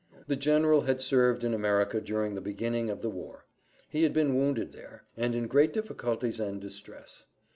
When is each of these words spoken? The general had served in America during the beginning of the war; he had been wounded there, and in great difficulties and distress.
The 0.25 0.35
general 0.35 0.81
had 0.81 0.99
served 0.99 1.43
in 1.43 1.53
America 1.53 2.01
during 2.01 2.33
the 2.33 2.41
beginning 2.41 2.89
of 2.89 3.03
the 3.03 3.09
war; 3.11 3.45
he 3.87 4.01
had 4.01 4.13
been 4.13 4.33
wounded 4.35 4.71
there, 4.71 5.03
and 5.15 5.35
in 5.35 5.45
great 5.45 5.73
difficulties 5.73 6.39
and 6.39 6.59
distress. 6.59 7.25